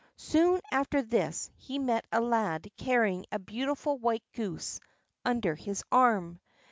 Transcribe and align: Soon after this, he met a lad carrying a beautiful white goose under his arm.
Soon 0.17 0.61
after 0.71 1.03
this, 1.03 1.51
he 1.57 1.77
met 1.77 2.07
a 2.11 2.19
lad 2.19 2.71
carrying 2.75 3.23
a 3.31 3.37
beautiful 3.37 3.99
white 3.99 4.23
goose 4.33 4.79
under 5.23 5.53
his 5.53 5.83
arm. 5.91 6.39